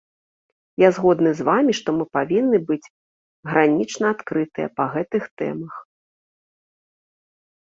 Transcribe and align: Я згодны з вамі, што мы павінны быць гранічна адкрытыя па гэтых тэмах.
Я 0.83 0.87
згодны 0.97 1.33
з 1.39 1.45
вамі, 1.49 1.75
што 1.79 1.89
мы 1.97 2.03
павінны 2.17 2.57
быць 2.69 2.91
гранічна 3.51 4.05
адкрытыя 4.15 4.67
па 4.81 4.89
гэтых 4.95 5.23
тэмах. 5.43 5.75